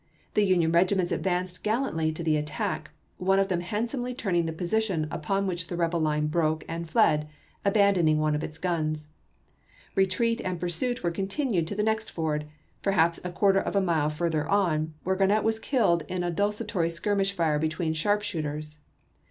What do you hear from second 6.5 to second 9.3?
and fled, abandoning one of its guns.